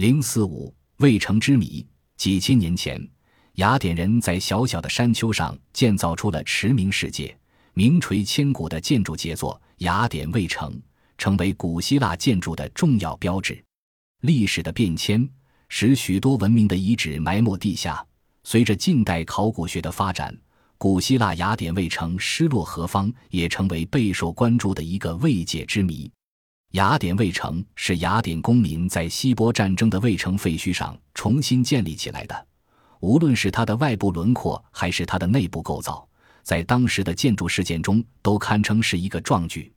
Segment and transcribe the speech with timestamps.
[0.00, 1.86] 零四五渭城之谜。
[2.16, 3.06] 几千年前，
[3.56, 7.36] 雅典人在小小的山丘上建造出了驰名世界、
[7.74, 10.72] 名垂千古的建筑杰作——雅典卫城，
[11.18, 13.62] 成为古希腊建筑的重要标志。
[14.22, 15.28] 历史的变迁
[15.68, 18.02] 使许多文明的遗址埋没地下。
[18.42, 20.34] 随着近代考古学的发展，
[20.78, 26.10] 古希腊雅典卫城失落何方，也成为备受关注的一个未解之谜。
[26.72, 32.46] 雅典卫城是雅典公民在希波战争的卫城废墟上重新建立起来的。
[33.00, 36.06] 无论是它的外部轮廓，还是它的内部构造，
[36.44, 39.72] 在当时的建筑事件中都堪称是一个壮举。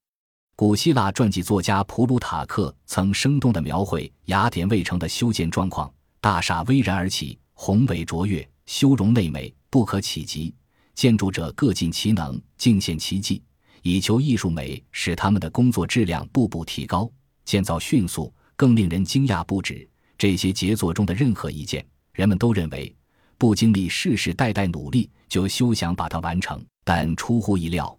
[0.56, 10.54] 古希腊传记作家普鲁塔克曾生动地描绘雅典卫城的修建状况：大厦巍然而起，宏伟卓越，修容内美，不可企及。
[10.94, 13.42] 建筑者各尽其能，尽显奇迹。
[13.84, 17.10] 以求艺术美，使他们的工作质量步步提高，
[17.46, 19.88] 建造迅速，更令人惊讶不止。
[20.18, 22.96] 这些杰作中的任何一件，人们都认为
[23.38, 26.64] 不经历世世代代努力就休想把它完成。
[26.86, 27.98] 但出乎意料，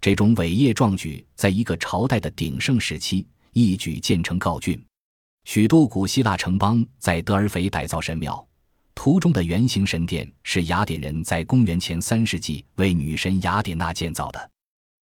[0.00, 4.80] 这种伟业壮举在一个朝代的鼎盛时期一举建成告竣。
[5.44, 8.46] 许多古希腊城邦在德尔斐改造神庙，
[8.94, 14.50] 图中的圆形神殿是雅典人在公元前三世纪为女神雅典娜建造的。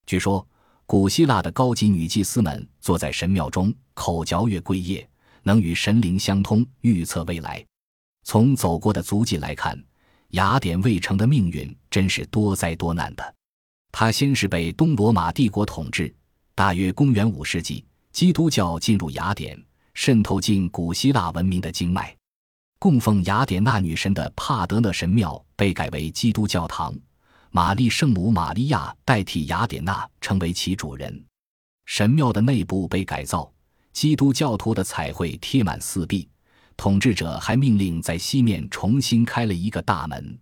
[0.06, 0.47] 据说，
[0.84, 5.09] 古希腊的高级女祭司们坐在神庙中，口嚼月桂叶，
[5.42, 7.64] 能与神灵相通，预测未来。
[8.25, 9.83] 从走过的足迹来看，
[10.31, 13.34] 雅典卫城的命运真是多灾多难的。
[13.91, 16.14] 它先是被东罗马帝国统治，
[16.55, 19.61] 大约公元五世纪，基督教进入雅典，
[19.94, 22.14] 渗透进古希腊文明的经脉。
[22.78, 26.94] 供奉雅典娜女神的帕德勒神庙被改为基督教堂。
[27.55, 31.22] 玛丽圣母玛利亚代替雅典娜成为其主人，
[31.84, 33.53] 神庙的内部被改造，
[33.92, 36.27] 基督教徒的彩绘贴满四壁。
[36.78, 40.39] 统治者还命令在西面重新开了一个大门。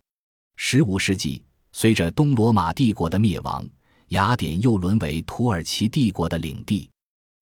[0.54, 3.68] 十五世纪，随着东罗马帝国的灭亡，
[4.10, 6.88] 雅典又沦为土耳其帝国的领地。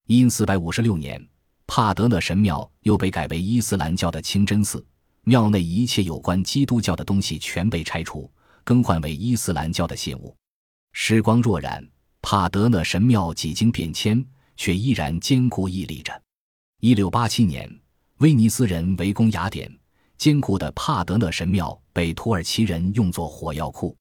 [0.07, 1.23] 因四百五十六年，
[1.67, 4.83] 帕德勒神庙又被改为伊斯兰教的清真寺，
[5.25, 8.33] 庙内一切有关基督教的东西全被拆除。
[8.69, 10.37] 更换为伊斯兰教的信物。
[10.93, 11.83] 时光若然，
[12.21, 14.23] 帕德勒神庙几经变迁，
[14.59, 16.13] 却依然坚固屹立着。
[16.81, 17.67] 一六八七年，
[18.19, 19.75] 威尼斯人围攻雅典，
[20.19, 23.97] 坚固的帕德勒神庙被土耳其人用作火药库。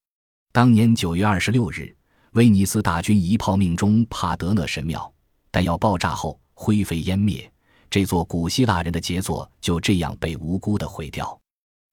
[0.51, 1.95] 当年九月二十六日，
[2.33, 5.09] 威尼斯大军一炮命中帕德勒神庙，
[5.49, 7.49] 弹药爆炸后灰飞烟灭，
[7.89, 11.39] 这座古希腊人的杰作就这样被无辜的毁掉。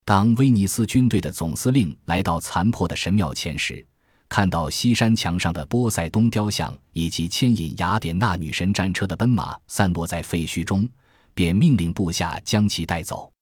[0.06, 3.84] 当威尼斯军队的总司令来到残破的神庙前时，
[4.28, 10.86] 看到西山墙上的波塞冬雕像以及牵引雅典娜女神战车的奔马散落在废墟中，
[11.32, 13.32] 便命令部下将其带走。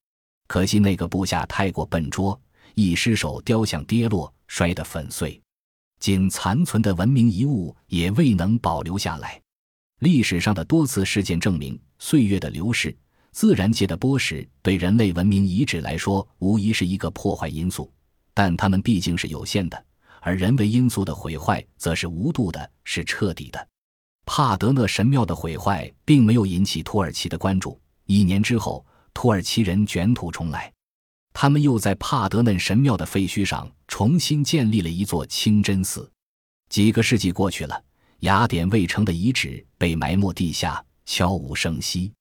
[0.46, 2.40] 可惜那个部下太过笨拙，
[2.76, 5.42] 一失手，雕像跌落，摔得粉碎，
[5.98, 9.40] 仅残存的文明遗物也未能保留下来。
[9.98, 12.96] 历史上的多次事件证明，岁月的流逝。
[13.32, 17.90] 自然界的剥蚀对人类文明遗址来说无疑是一个破坏因素，
[18.34, 19.84] 但它们毕竟是有限的，
[20.20, 23.68] 而人为因素的毁坏则是无度的，是彻底的。
[24.26, 27.80] 帕德讷神庙的毁坏并没有引起土耳其的关注。
[28.06, 28.84] 一年之后，
[29.14, 30.72] 土耳其人卷土重来，
[31.32, 36.08] 他们又在帕德嫩神庙的废墟上重新建立了一座清真寺。
[36.68, 37.82] 几个世纪过去了，
[38.20, 42.12] 雅典卫城的遗址被埋没地下，悄无声息。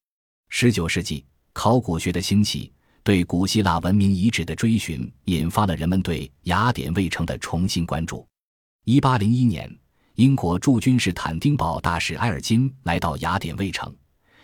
[0.54, 2.72] 十九世纪，考古学的兴起，
[3.04, 8.28] 对古希腊文明遗址的追寻，引发了人们对雅典卫城的重新关注。
[8.84, 9.74] 一八零一年，
[10.16, 13.96] 英国驻军事坦丁堡大使埃尔金来到雅典卫城，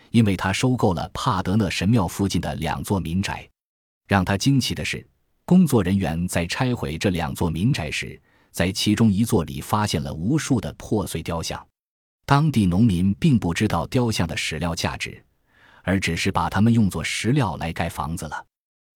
[0.09, 3.47] 因为他收购了帕德勒神庙附近的两座民宅。
[4.07, 5.05] 让他惊奇的是，
[5.43, 8.19] 工作人员在拆毁这两座民宅时，
[8.51, 11.63] 在其中一座里发现了无数的破碎雕像。
[12.25, 15.21] 当地农民并不知道雕像的史料价值。
[15.87, 18.45] 而只是把它们用作石料来盖房子了。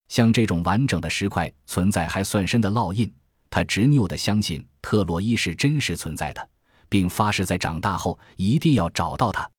[0.09, 3.09] 像这种完整的石块存在还算深的烙印，
[3.49, 6.49] 他执拗地相信特洛伊是真实存在的，
[6.89, 9.49] 并发誓在长大后一定要找到它。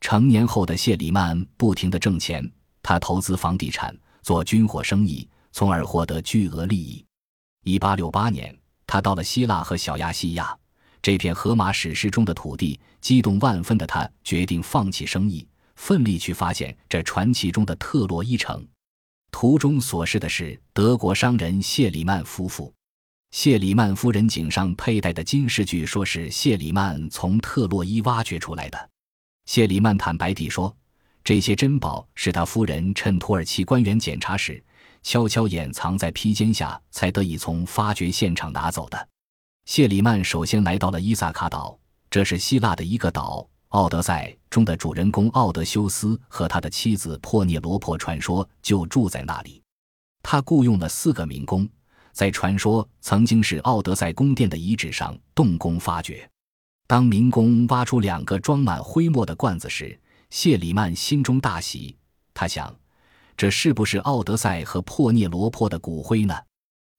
[0.00, 2.50] 成年后的谢里曼不停地挣钱，
[2.82, 7.04] 他投资房地产，做军火生意，从而获得巨额利益。
[7.62, 8.58] 1868年，
[8.88, 10.52] 他到了希腊和小亚细亚
[11.00, 15.46] 这片荷马史诗中的土地，激动万分的他决定放弃生意。
[15.82, 18.64] 奋力去发现这传奇中的特洛伊城。
[19.32, 22.72] 图中所示的是德国商人谢里曼夫妇。
[23.32, 28.90] 谢里曼夫人颈上佩戴的金饰，据说是谢里曼从特洛伊挖掘出来的。
[29.46, 30.72] 谢里曼坦白地说
[31.24, 34.62] ：“这些珍宝是他夫人趁土耳其官员检查时，
[35.02, 39.08] 悄悄掩藏在披肩下，才得以从发掘现场拿走的。
[39.64, 41.76] 谢里曼首先来到了伊萨卡岛，
[42.08, 43.40] 这是希腊的一个岛。
[43.72, 49.62] 《奥德赛》中的主人公奥德修斯和他的妻子珀涅罗珀传说就住在那里。
[50.22, 51.66] 他雇佣了四个民工，
[52.12, 56.28] 在传说曾经是奥德赛宫殿的遗址上动工发掘。
[56.86, 59.98] 当民工挖出两个装满灰墨的罐子时，
[60.28, 61.96] 谢里曼心中大喜。
[62.34, 62.74] 他想，
[63.38, 66.38] 这是不是奥德赛和珀涅罗珀的骨灰呢？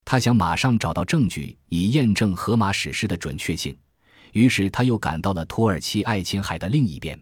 [0.05, 3.77] 他想马上找到证据，以验证荷马史诗的准确性。
[4.33, 7.19] 于是他又赶到了土耳其爱琴海的另一边，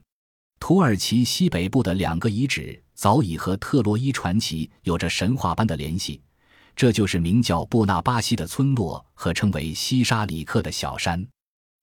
[0.59, 6.21] 土耳其西北部的两个遗址早已和特洛伊传奇有着神话般的联系，
[6.73, 11.25] 这就是名叫布纳巴西的村落和称为西沙里克的小山。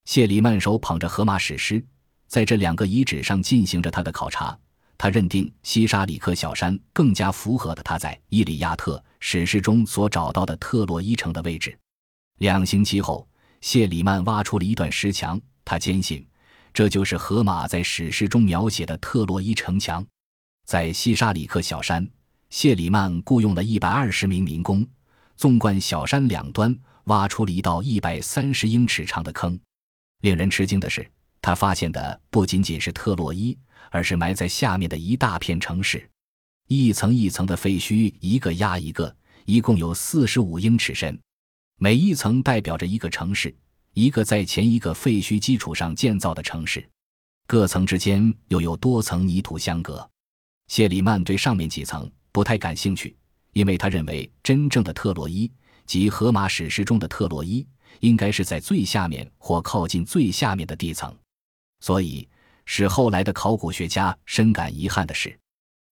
[0.06, 1.84] 谢里曼手捧着荷马史诗，
[2.26, 4.58] 在这两个遗址上进行着他的考察。
[4.96, 11.78] 他认定西沙里克小山更加符合的他在《伊利亚特》史诗中所找到的特洛伊城的位置。
[12.38, 13.28] 两星期后。
[13.60, 16.26] 谢里曼挖出了一段石墙，他坚信
[16.72, 20.04] 这就是荷马在史诗中描写的特洛伊城墙。
[20.64, 22.08] 在西沙里克小山，
[22.50, 24.86] 谢里曼雇佣了一百二十名民工，
[25.36, 29.58] 纵贯小山两端挖出了一道一百三十英尺长的坑。
[30.20, 33.56] 令人吃惊的是，他发现的不仅仅是特洛伊，
[33.90, 36.08] 而是埋在下面的一大片城市，
[36.66, 39.16] 一层一层的废墟，一个压一个，
[39.46, 41.18] 一共有四十五英尺深。
[41.80, 43.54] 每一层代表着一个城市，
[43.94, 46.84] 一个在前一个废墟基础上建造的城市，
[47.46, 50.08] 各层之间又有多层泥土相隔。
[50.66, 53.16] 谢里曼对上面几层不太感兴趣，
[53.52, 55.48] 因为他认为真正的特洛伊
[55.86, 57.64] 及荷马史诗中的特洛伊
[58.00, 61.16] 应该是在最下面或靠近最下面的地层，
[61.78, 62.28] 所以
[62.64, 65.38] 使后来的考古学家深感遗憾的是。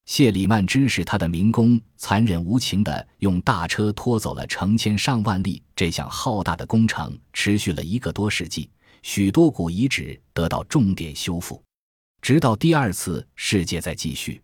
[0.06, 5.62] 谢里曼支使他的民工残忍无情地用大车拖走了成千上万粒。
[5.76, 8.70] 这项浩大的工程持续了一个多世纪，
[9.02, 11.62] 许多古遗址得到重点修复，
[12.22, 14.40] 直到第二次世界在继续。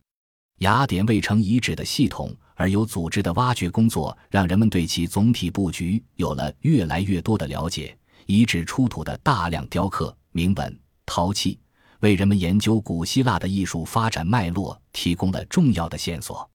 [0.60, 7.96] 雅典卫城遗址的系统而有组织的挖掘工作，让人们对其总体布局有了越来越多的了解。
[8.26, 11.60] 遗址出土的大量雕刻、铭文、陶器。
[12.02, 16.51] 为人们研究古希腊的艺术发展脉络提供了重要的线索。